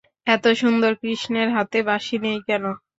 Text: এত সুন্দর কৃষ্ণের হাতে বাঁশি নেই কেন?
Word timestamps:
এত 0.27 0.45
সুন্দর 0.61 0.91
কৃষ্ণের 1.01 1.47
হাতে 1.55 1.79
বাঁশি 1.87 2.15
নেই 2.25 2.39
কেন? 2.47 2.63